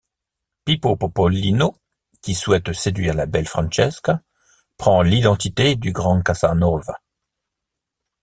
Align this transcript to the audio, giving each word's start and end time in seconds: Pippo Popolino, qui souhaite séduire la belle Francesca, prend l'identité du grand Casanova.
Pippo 0.65 0.95
Popolino, 0.95 1.75
qui 2.23 2.33
souhaite 2.33 2.73
séduire 2.73 3.13
la 3.13 3.27
belle 3.27 3.45
Francesca, 3.47 4.19
prend 4.75 5.03
l'identité 5.03 5.75
du 5.75 5.91
grand 5.91 6.23
Casanova. 6.23 6.99